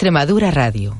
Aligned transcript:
Extremadura 0.00 0.50
Radio. 0.50 0.96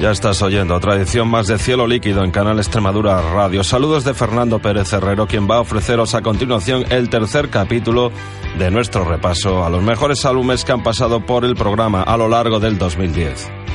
Ya 0.00 0.10
estás 0.10 0.42
oyendo 0.42 0.74
otra 0.74 0.96
edición 0.96 1.28
más 1.28 1.46
de 1.46 1.56
Cielo 1.58 1.86
Líquido 1.86 2.24
en 2.24 2.32
Canal 2.32 2.58
Extremadura 2.58 3.22
Radio. 3.22 3.62
Saludos 3.62 4.02
de 4.02 4.12
Fernando 4.12 4.58
Pérez 4.58 4.92
Herrero, 4.92 5.28
quien 5.28 5.48
va 5.48 5.58
a 5.58 5.60
ofreceros 5.60 6.16
a 6.16 6.22
continuación 6.22 6.84
el 6.90 7.08
tercer 7.08 7.48
capítulo 7.48 8.10
de 8.58 8.72
nuestro 8.72 9.04
repaso 9.04 9.64
a 9.64 9.70
los 9.70 9.84
mejores 9.84 10.24
álbumes 10.24 10.64
que 10.64 10.72
han 10.72 10.82
pasado 10.82 11.24
por 11.24 11.44
el 11.44 11.54
programa 11.54 12.02
a 12.02 12.16
lo 12.16 12.28
largo 12.28 12.58
del 12.58 12.76
2010. 12.76 13.65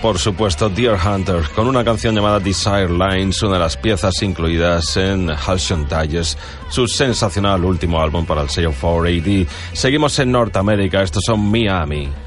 Por 0.00 0.18
supuesto, 0.18 0.68
Deer 0.68 0.96
Hunter, 0.96 1.42
con 1.54 1.68
una 1.68 1.84
canción 1.84 2.14
llamada 2.14 2.40
Desire 2.40 2.88
Lines, 2.88 3.42
una 3.42 3.54
de 3.54 3.58
las 3.60 3.76
piezas 3.76 4.20
incluidas 4.22 4.96
en 4.96 5.30
Halcyon 5.30 5.86
Digest, 5.88 6.38
su 6.68 6.88
sensacional 6.88 7.64
último 7.64 8.00
álbum 8.00 8.26
para 8.26 8.42
el 8.42 8.50
sello 8.50 8.72
4AD. 8.72 9.46
Seguimos 9.72 10.18
en 10.18 10.32
Norteamérica, 10.32 11.02
estos 11.02 11.22
son 11.24 11.40
Miami. 11.50 12.25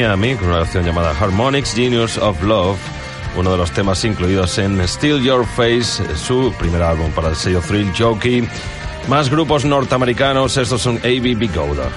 Miami, 0.00 0.34
con 0.34 0.48
una 0.48 0.60
canción 0.60 0.86
llamada 0.86 1.10
Harmonics 1.10 1.74
Genius 1.74 2.16
of 2.16 2.42
Love, 2.42 2.78
uno 3.36 3.52
de 3.52 3.58
los 3.58 3.70
temas 3.70 4.02
incluidos 4.06 4.56
en 4.56 4.80
Still 4.88 5.22
Your 5.22 5.44
Face, 5.44 6.02
su 6.16 6.54
primer 6.58 6.82
álbum 6.82 7.10
para 7.12 7.28
el 7.28 7.36
sello 7.36 7.60
Thrill 7.60 7.92
Jockey. 7.96 8.48
Más 9.08 9.28
grupos 9.28 9.66
norteamericanos, 9.66 10.56
estos 10.56 10.80
son 10.80 10.96
A.B.B. 10.98 11.48
Gouda. 11.48 11.90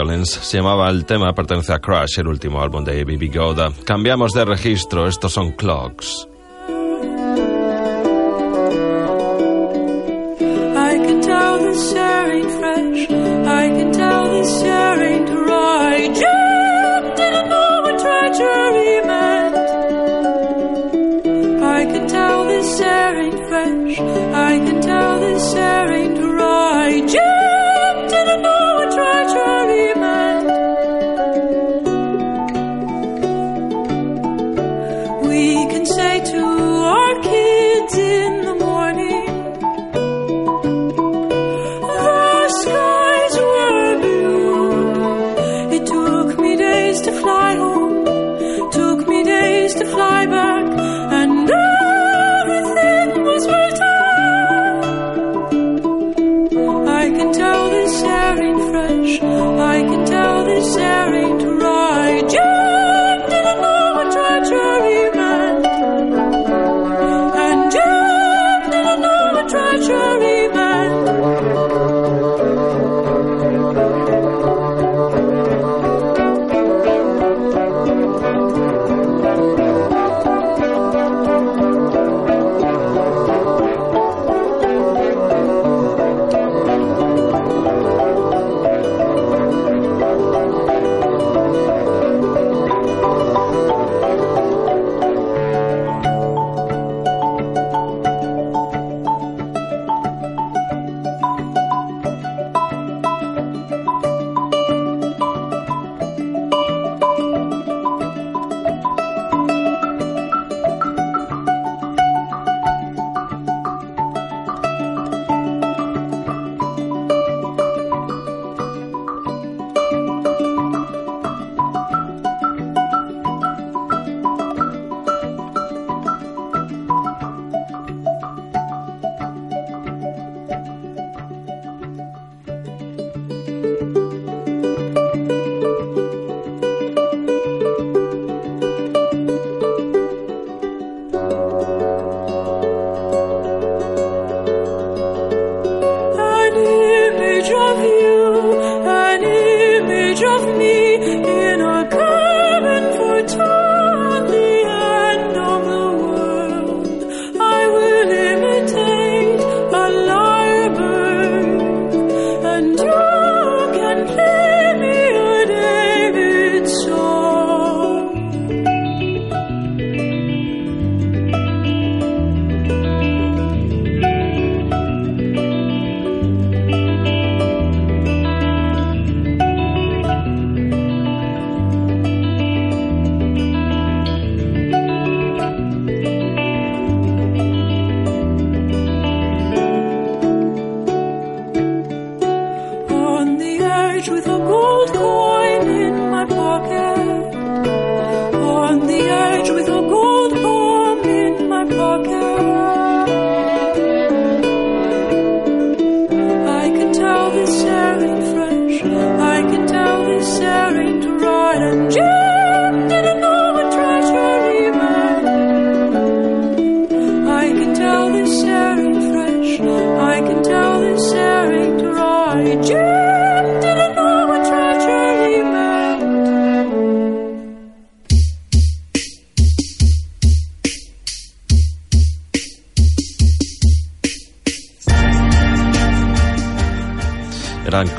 Violence. 0.00 0.40
Se 0.42 0.56
llamaba 0.58 0.88
el 0.88 1.04
tema, 1.04 1.32
pertenece 1.34 1.72
a 1.72 1.78
Crash, 1.78 2.18
el 2.18 2.28
último 2.28 2.60
álbum 2.62 2.84
de 2.84 3.04
Baby 3.04 3.28
Goda. 3.28 3.70
Cambiamos 3.84 4.32
de 4.32 4.44
registro, 4.44 5.06
estos 5.06 5.32
son 5.32 5.52
Clocks. 5.52 6.29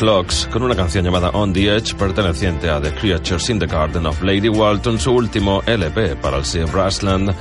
Clocks, 0.02 0.50
con 0.52 0.64
una 0.64 0.76
canción 0.76 1.06
llamada 1.06 1.30
On 1.30 1.54
the 1.54 1.76
Edge 1.76 1.94
perteneciente 1.94 2.68
a 2.72 2.82
The 2.82 2.92
Creatures 2.96 3.52
in 3.52 3.60
the 3.60 3.68
Garden 3.68 4.08
of 4.08 4.20
Lady 4.24 4.50
Walton, 4.50 4.98
su 4.98 5.12
último 5.12 5.62
LP 5.68 6.16
para 6.16 6.38
el 6.38 6.44
Sea 6.44 6.66
Brassland. 6.66 7.32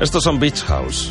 Estos 0.00 0.22
son 0.22 0.38
Beach 0.38 0.62
House. 0.66 1.10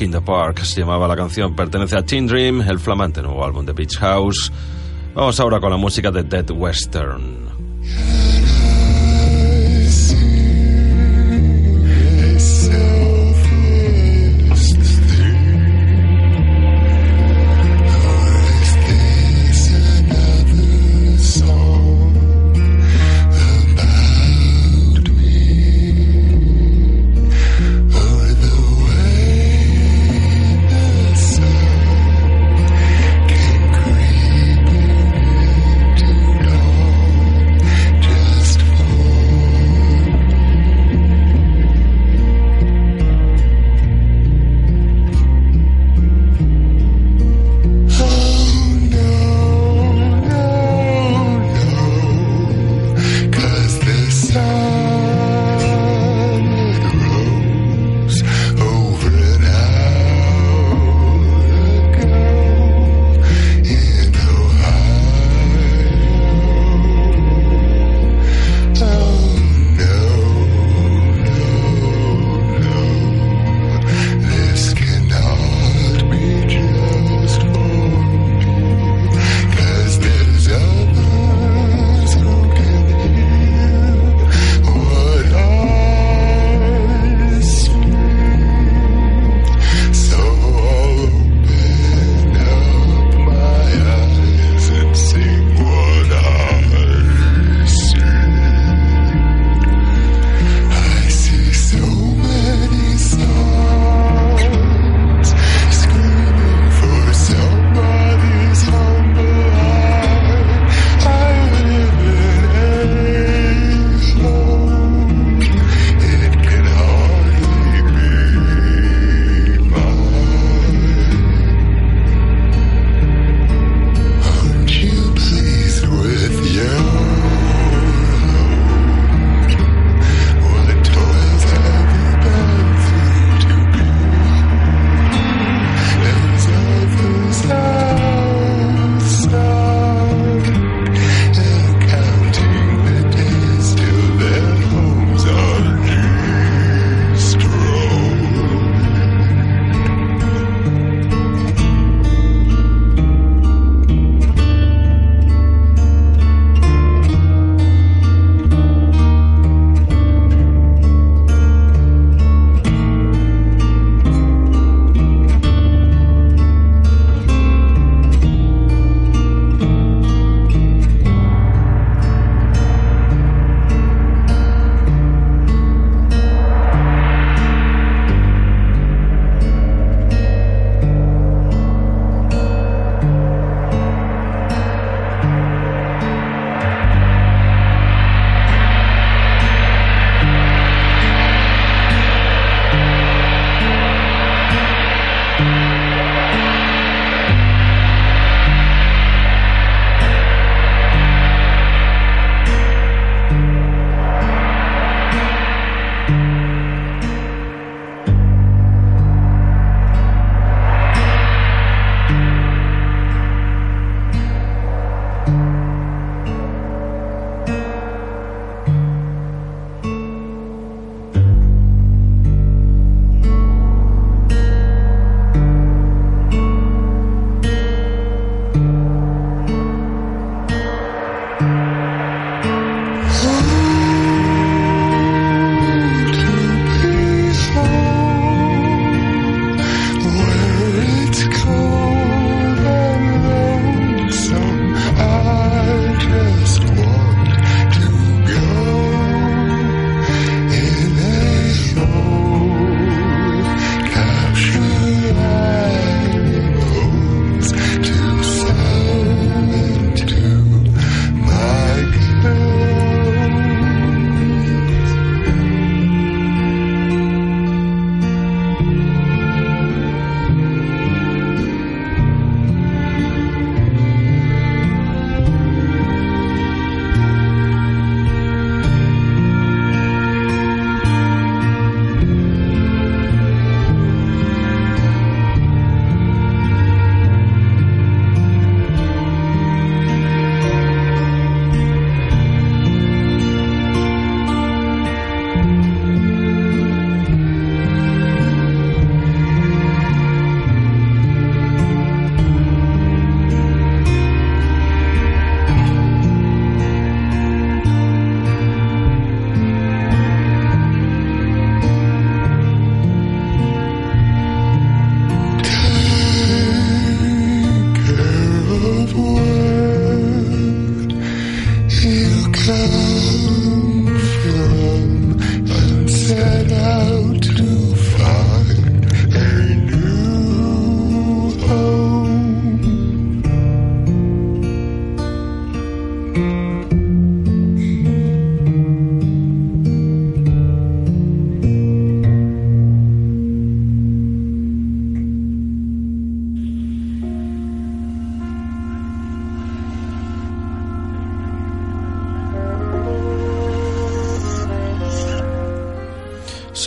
In 0.00 0.12
the 0.12 0.20
Park 0.20 0.60
se 0.60 0.80
llamaba 0.80 1.08
la 1.08 1.16
canción, 1.16 1.56
pertenece 1.56 1.96
a 1.96 2.04
Teen 2.04 2.28
Dream, 2.28 2.60
el 2.60 2.78
flamante 2.78 3.20
nuevo 3.20 3.44
álbum 3.44 3.66
de 3.66 3.72
Beach 3.72 3.98
House. 3.98 4.52
Vamos 5.12 5.40
ahora 5.40 5.58
con 5.58 5.70
la 5.70 5.76
música 5.76 6.12
de 6.12 6.22
Dead 6.22 6.48
Western. 6.52 7.47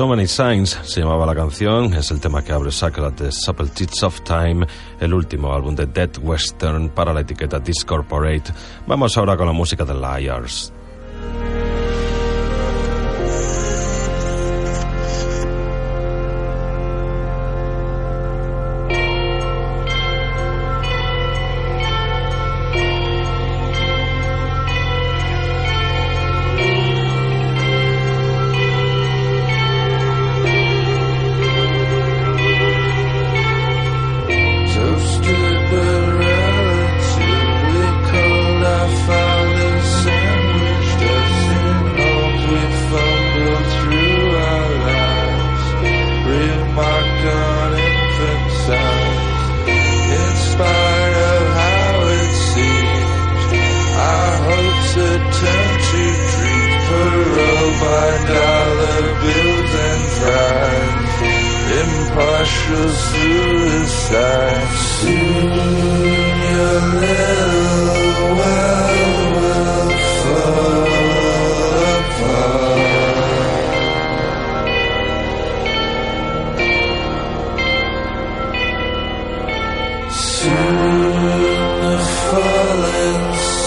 So 0.02 0.08
Many 0.08 0.26
Signs 0.26 0.80
se 0.82 1.02
llamaba 1.02 1.28
la 1.28 1.36
canción, 1.36 1.94
es 1.94 2.10
el 2.10 2.20
tema 2.20 2.44
que 2.44 2.52
abre 2.52 2.72
Sacred 2.72 3.14
de 3.14 3.32
Supple 3.32 3.68
Tits 3.68 4.02
of 4.02 4.22
Time, 4.22 4.66
el 5.00 5.14
último 5.14 5.54
álbum 5.54 5.76
de 5.76 5.86
Dead 5.86 6.10
Western 6.24 6.90
para 6.90 7.14
la 7.14 7.20
etiqueta 7.20 7.60
Discorporate. 7.60 8.52
Vamos 8.88 9.16
ahora 9.16 9.38
con 9.38 9.46
la 9.46 9.54
música 9.54 9.86
de 9.86 9.94
Liars. 9.94 10.74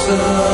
So. 0.06 0.53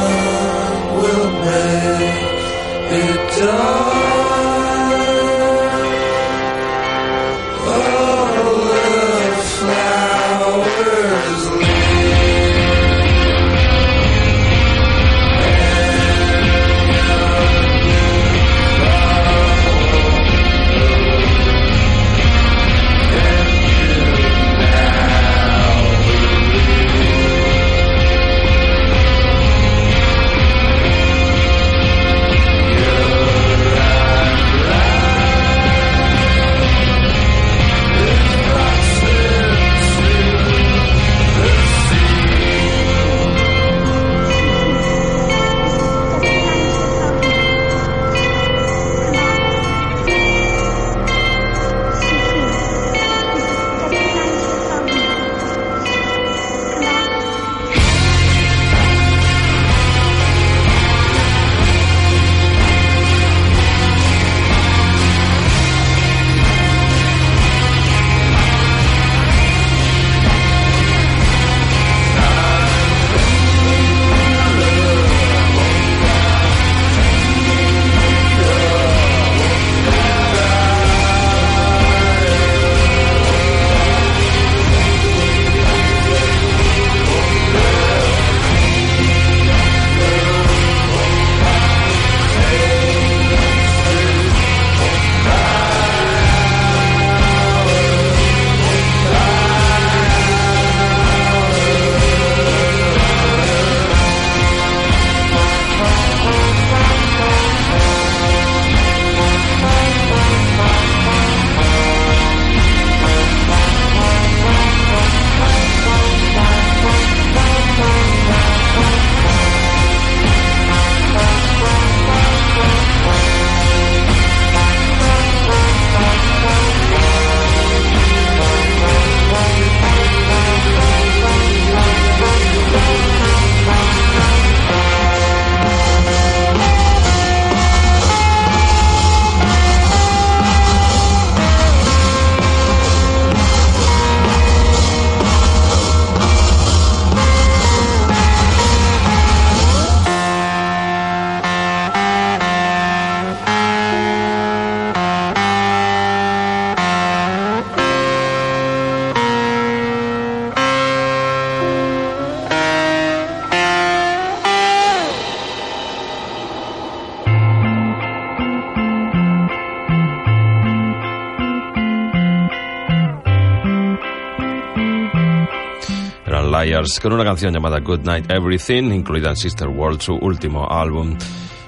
Con 177.03 177.13
una 177.13 177.25
canción 177.25 177.53
llamada 177.53 177.79
Good 177.79 178.01
Night 178.05 178.31
Everything, 178.31 178.93
incluida 178.93 179.31
en 179.31 179.37
Sister 179.37 179.69
World, 179.69 180.01
su 180.01 180.15
último 180.15 180.67
álbum. 180.71 181.17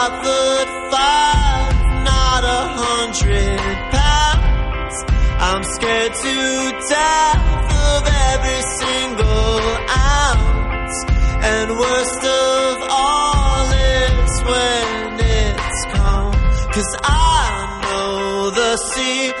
I 0.00 0.06
could 0.22 0.68
five, 0.94 1.74
not 2.06 2.42
a 2.44 2.62
hundred 2.82 3.58
pounds. 3.98 4.96
I'm 5.48 5.62
scared 5.74 6.14
to 6.14 6.36
death 6.94 7.42
of 7.90 8.02
every 8.30 8.62
single 8.78 9.58
ounce, 10.22 10.96
and 11.50 11.66
worst 11.82 12.22
of 12.22 12.74
all 12.94 13.66
it's 13.74 14.36
when 14.50 15.18
it's 15.18 15.80
calm. 15.94 16.32
Cause 16.74 16.92
I 17.02 17.82
know 17.82 18.50
the 18.50 18.76
sea 18.76 19.32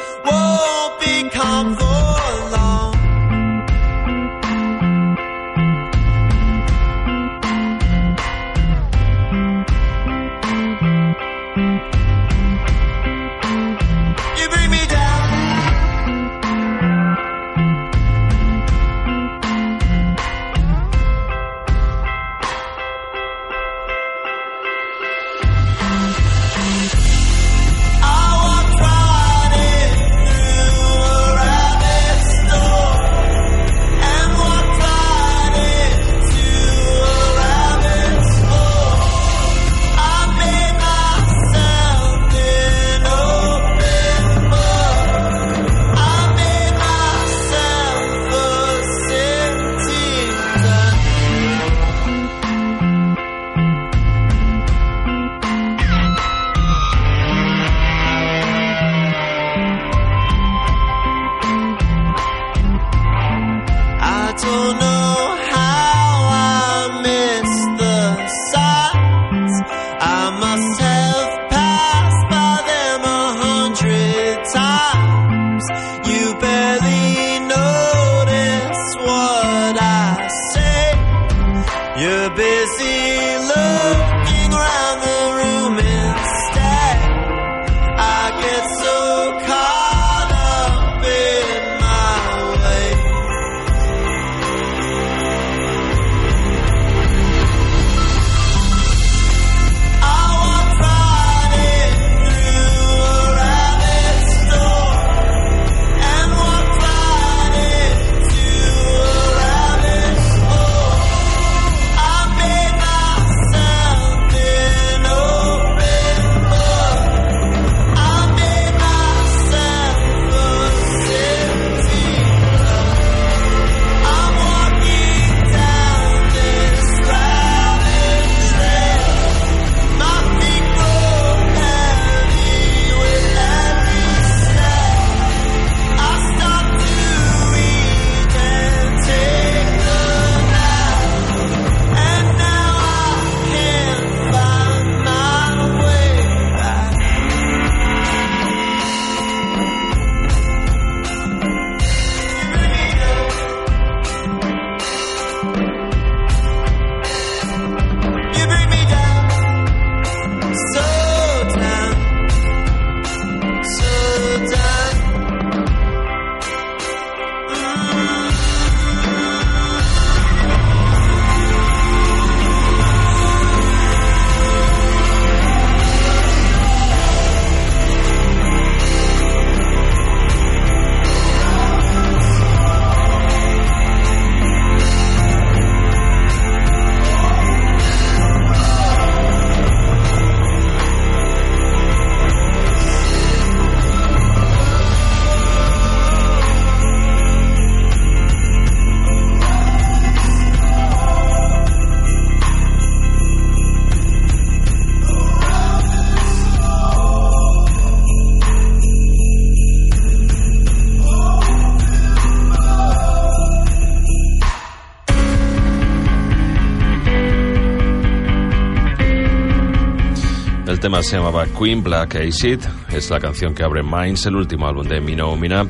El 220.78 220.82
tema 220.82 221.02
se 221.02 221.16
llamaba 221.16 221.44
Queen 221.58 221.82
Black 221.82 222.14
Acid, 222.14 222.60
es 222.92 223.10
la 223.10 223.18
canción 223.18 223.52
que 223.52 223.64
abre 223.64 223.82
Minds, 223.82 224.26
el 224.26 224.36
último 224.36 224.68
álbum 224.68 224.86
de 224.86 225.00
Mina 225.00 225.26
Omina. 225.26 225.66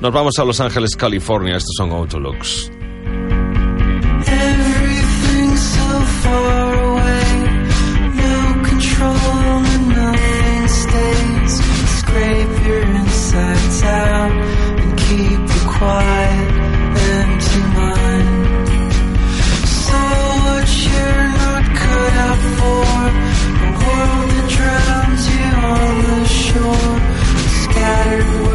Nos 0.00 0.12
vamos 0.12 0.36
a 0.40 0.44
Los 0.44 0.60
Ángeles, 0.60 0.96
California, 0.96 1.54
estos 1.54 1.76
son 1.76 1.92
Autolux. 1.92 2.68
Scrape 11.98 12.66
your 12.66 12.84
out 13.84 14.32
and 14.80 14.98
keep 14.98 15.48
quiet. 15.78 16.53
shore, 26.54 27.00
scattered. 27.64 28.53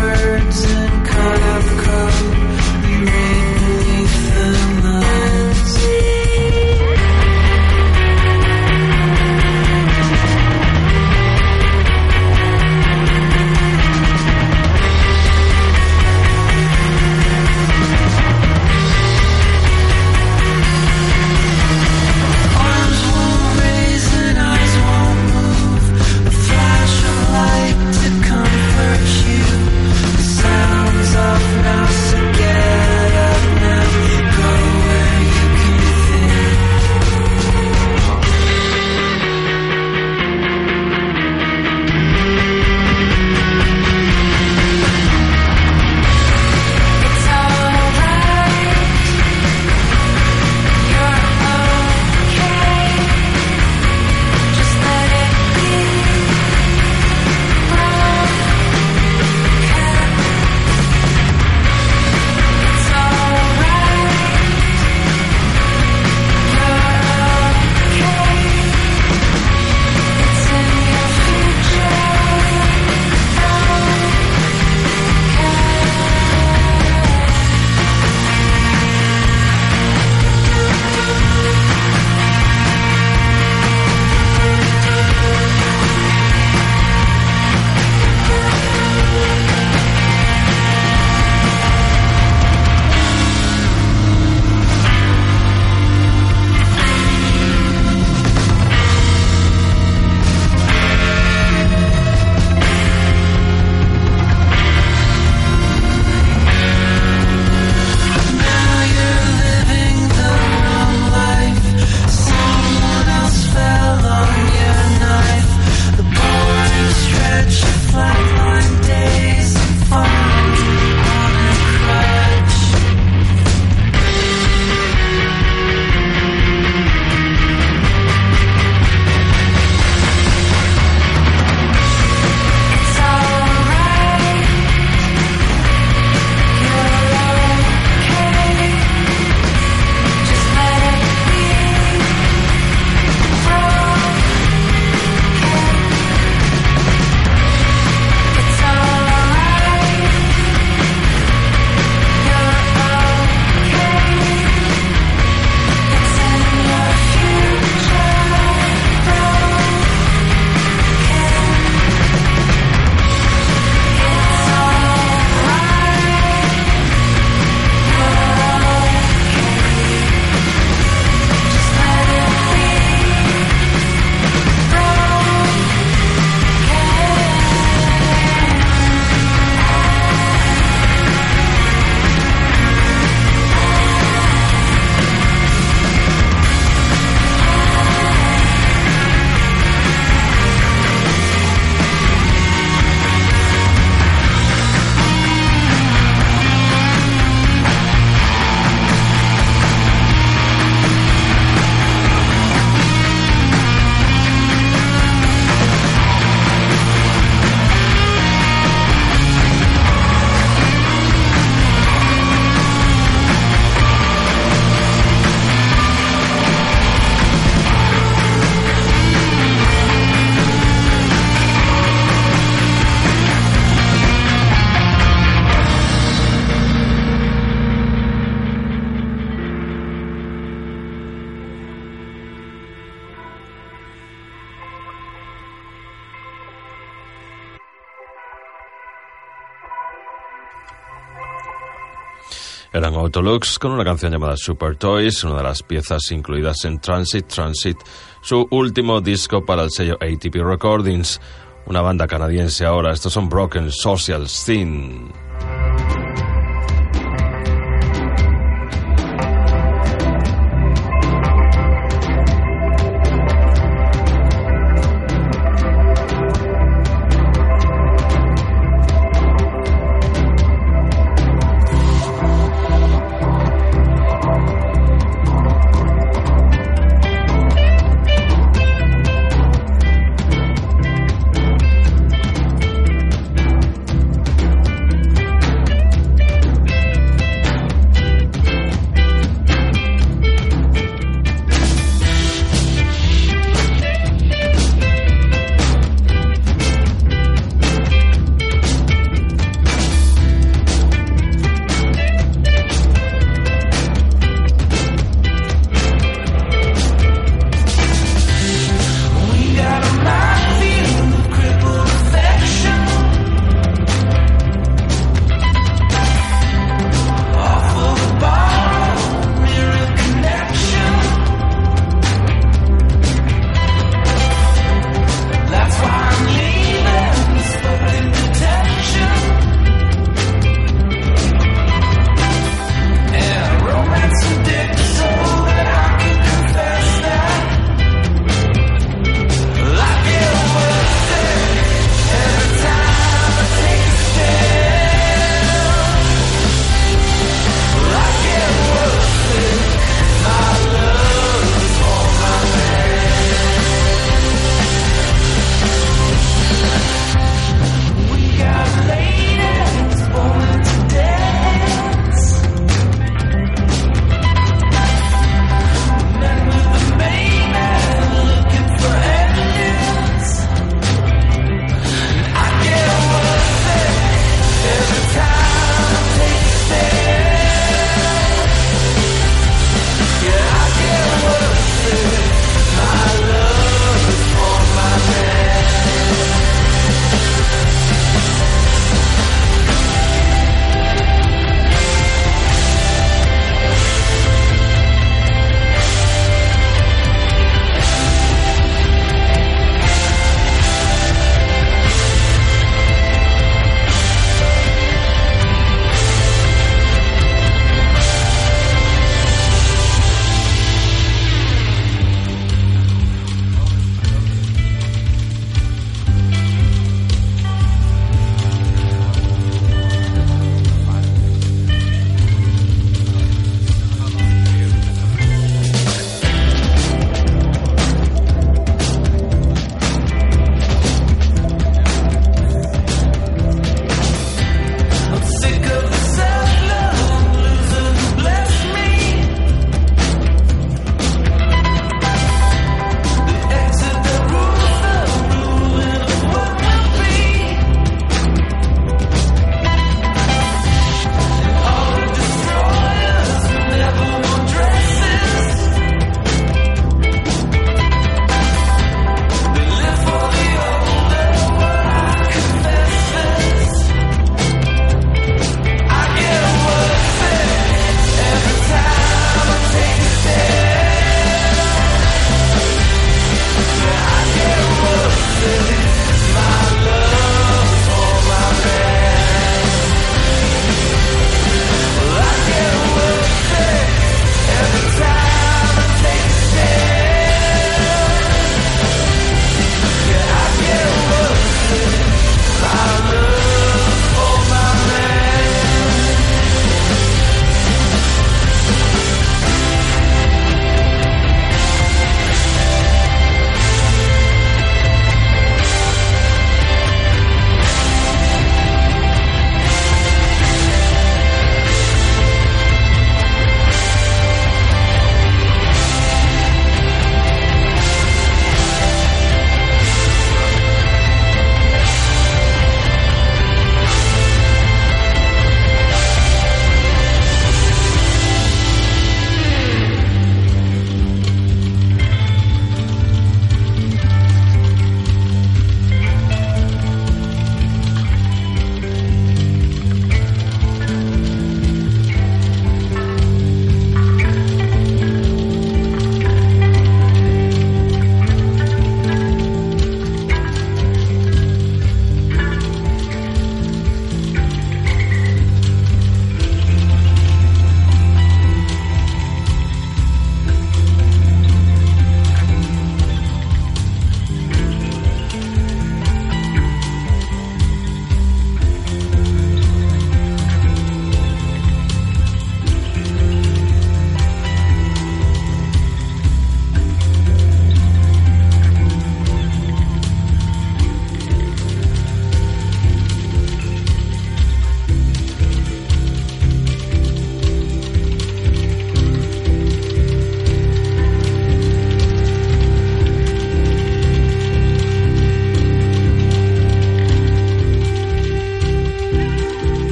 Con 243.11 243.71
una 243.71 243.83
canción 243.83 244.11
llamada 244.11 244.37
Super 244.37 244.75
Toys, 244.75 245.23
una 245.23 245.37
de 245.37 245.43
las 245.43 245.63
piezas 245.63 246.11
incluidas 246.11 246.63
en 246.65 246.79
Transit 246.79 247.27
Transit, 247.27 247.77
su 248.21 248.47
último 248.51 249.01
disco 249.01 249.43
para 249.43 249.63
el 249.63 249.71
sello 249.71 249.95
ATP 249.95 250.35
Recordings. 250.35 251.19
Una 251.65 251.81
banda 251.81 252.05
canadiense 252.05 252.65
ahora, 252.65 252.93
estos 252.93 253.11
son 253.11 253.27
Broken 253.27 253.71
Social 253.71 254.27
Scene. 254.27 255.28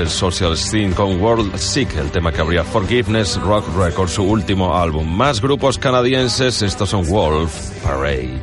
el 0.00 0.08
Social 0.08 0.56
Scene 0.56 0.94
con 0.94 1.20
World 1.20 1.56
Sick, 1.56 1.94
el 1.96 2.10
tema 2.10 2.32
que 2.32 2.40
habría 2.40 2.64
Forgiveness 2.64 3.40
Rock 3.40 3.64
Records, 3.76 4.12
su 4.12 4.24
último 4.24 4.76
álbum. 4.76 5.06
Más 5.06 5.40
grupos 5.40 5.78
canadienses, 5.78 6.62
estos 6.62 6.88
son 6.88 7.06
Wolf 7.06 7.52
Parade. 7.84 8.40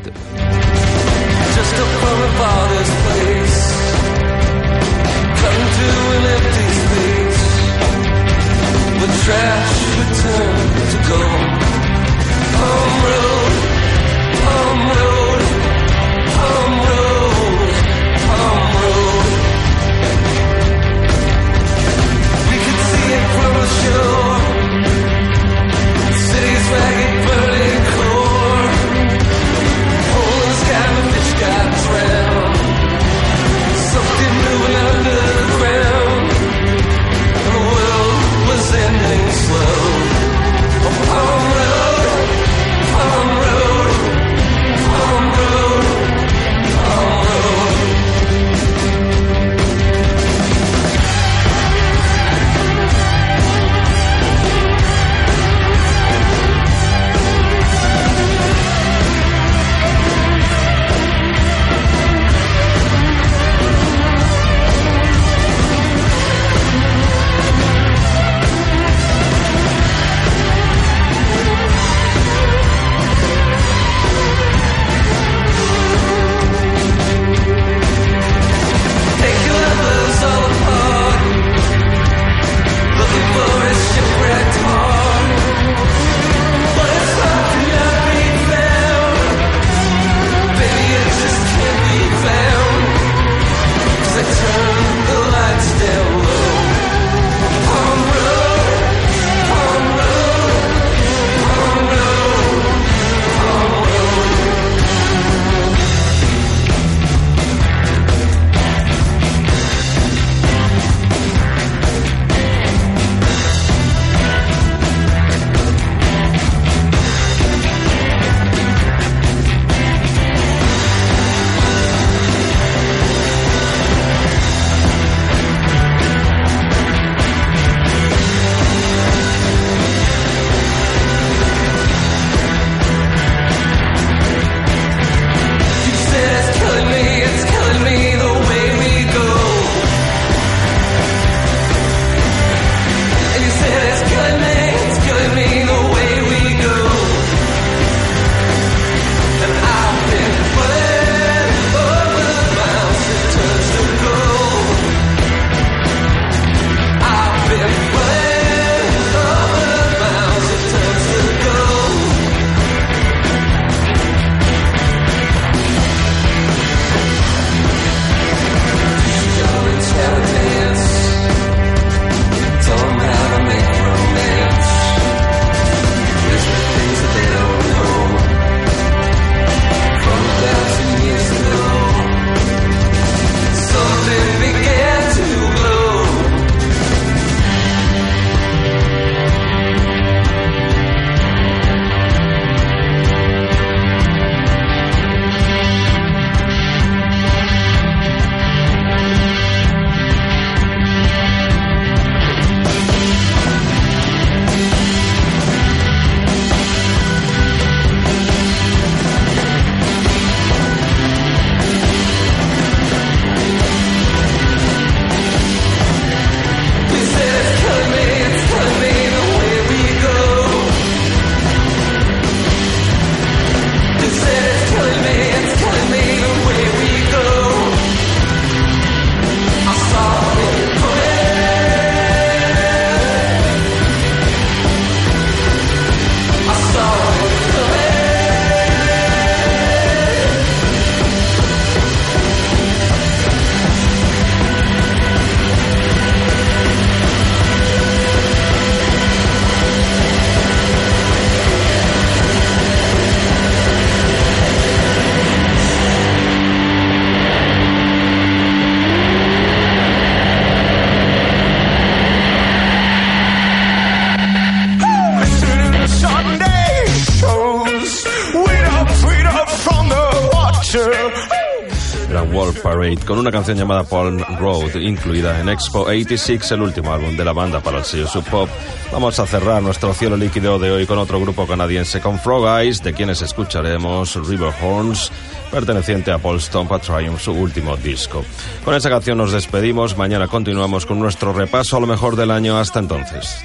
Con 272.96 273.20
una 273.20 273.32
canción 273.32 273.58
llamada 273.58 273.84
Palm 273.84 274.24
Road, 274.40 274.76
incluida 274.76 275.42
en 275.42 275.50
Expo 275.50 275.82
86, 275.82 276.52
el 276.52 276.62
último 276.62 276.94
álbum 276.94 277.18
de 277.18 277.26
la 277.26 277.34
banda 277.34 277.60
para 277.60 277.80
el 277.80 277.84
sello 277.84 278.08
Sub 278.08 278.24
Pop. 278.26 278.50
Vamos 278.94 279.20
a 279.20 279.28
cerrar 279.28 279.62
nuestro 279.62 279.94
cielo 279.94 280.16
líquido 280.16 280.58
de 280.58 280.72
hoy 280.72 280.86
con 280.86 280.98
otro 280.98 281.20
grupo 281.20 281.46
canadiense, 281.46 282.00
con 282.00 282.18
Frog 282.18 282.48
Eyes, 282.60 282.82
de 282.84 282.94
quienes 282.94 283.22
escucharemos 283.22 284.16
River 284.28 284.54
Horns, 284.62 285.12
perteneciente 285.52 286.12
a 286.12 286.18
Paul 286.18 286.40
Stomp 286.40 286.72
Triumph, 286.82 287.20
su 287.20 287.34
último 287.34 287.76
disco. 287.76 288.24
Con 288.64 288.74
esa 288.74 288.90
canción 288.90 289.18
nos 289.18 289.34
despedimos, 289.34 289.98
mañana 289.98 290.28
continuamos 290.28 290.86
con 290.86 291.00
nuestro 291.00 291.34
repaso 291.34 291.76
a 291.76 291.82
lo 291.82 291.88
mejor 291.88 292.16
del 292.16 292.32
año 292.32 292.58
hasta 292.58 292.80
entonces. 292.80 293.44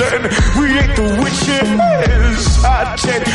and 0.00 0.24
we 0.58 0.68
hate 0.78 0.96
the 0.96 1.02
witches. 1.20 1.60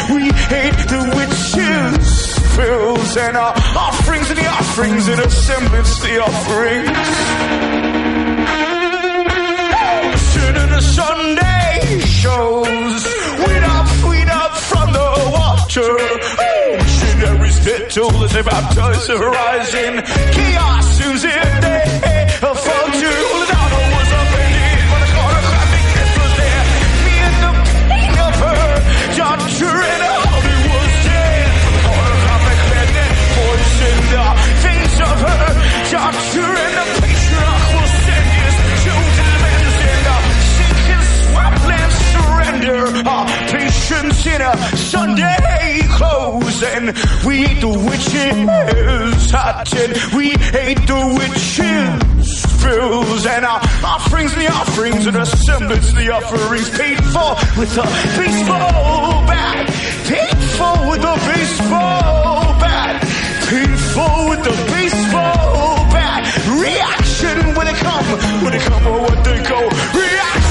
We 0.10 0.32
hate 0.50 0.88
the 0.90 1.00
witches. 1.16 2.15
Bills 2.56 3.18
and 3.18 3.36
our 3.36 3.54
offerings 3.76 4.30
and 4.30 4.40
the 4.40 4.48
offerings 4.48 5.08
and 5.10 5.20
assemblance 5.20 6.00
the 6.00 6.22
offerings. 6.24 6.88
Shouldn't 10.32 10.70
the 10.70 10.82
Sunday 10.82 12.00
shows 12.00 13.06
weed 13.46 13.64
up, 13.64 14.10
weed 14.10 14.30
up 14.30 14.56
from 14.56 14.94
the 14.94 15.08
water. 15.36 15.98
Missionaries 16.78 17.66
that 17.66 17.90
told 17.90 18.24
us 18.24 18.36
about 18.36 18.78
us 18.78 19.10
rising. 19.10 20.02
Chaos 20.32 20.98
soon's 20.98 21.24
in 21.26 22.05
Sunday 44.54 45.80
clothes 45.98 46.62
and 46.64 46.88
we 47.26 47.48
hate 47.48 47.62
the 47.62 47.70
witches. 47.70 49.32
Hot 49.32 49.66
we 50.14 50.30
hate 50.54 50.86
the 50.86 51.02
witches. 51.18 52.46
Bills 52.64 53.26
and 53.26 53.46
our 53.46 53.62
offerings 53.84 54.34
the 54.36 54.48
offerings 54.48 55.06
and 55.08 55.18
assemblance 55.18 55.94
the 55.94 56.12
offerings 56.12 56.70
paid 56.78 56.98
for 57.14 57.36
with 57.60 57.78
a 57.78 57.86
baseball 58.18 59.26
bat. 59.26 59.68
Paid 60.10 60.38
for 60.58 60.90
with 60.90 61.04
a 61.04 61.16
baseball 61.30 62.60
bat. 62.62 63.02
Paid 63.50 63.80
for 63.94 64.30
with 64.30 64.44
the 64.44 64.56
baseball 64.74 65.86
bat. 65.94 66.22
Reaction 66.62 67.56
when 67.56 67.66
they 67.66 67.78
come, 67.82 68.06
when 68.44 68.54
they 68.54 68.60
come 68.60 68.88
or 68.88 69.02
what 69.02 69.24
they 69.24 69.42
go. 69.44 69.60
Reaction 69.98 70.45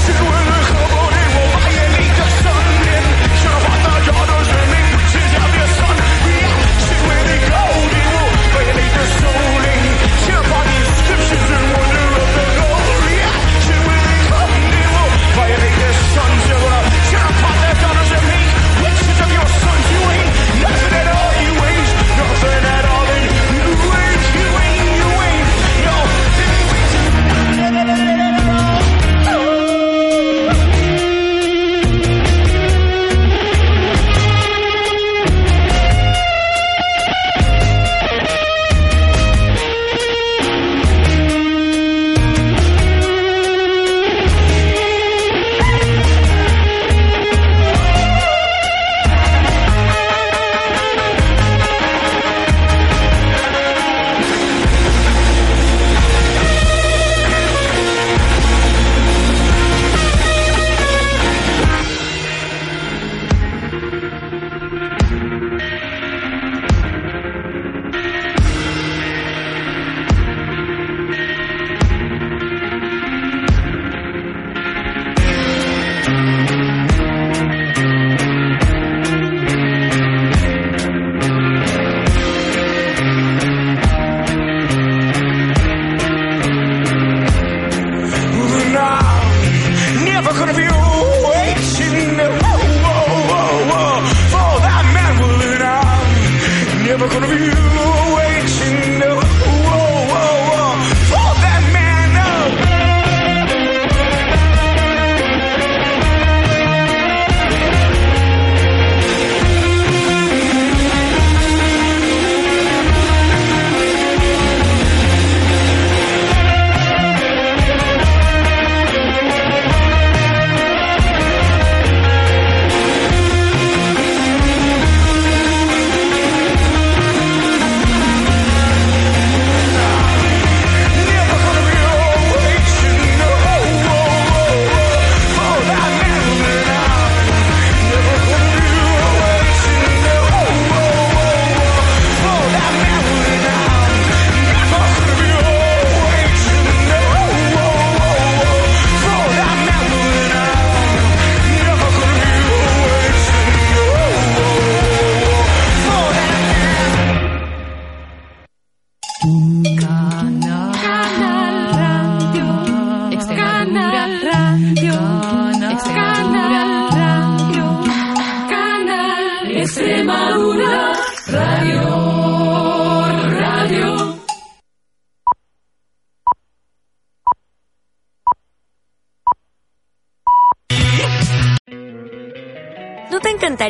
you. 97.35 98.04